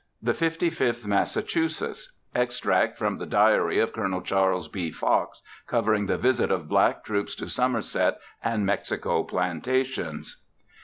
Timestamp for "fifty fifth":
0.33-1.05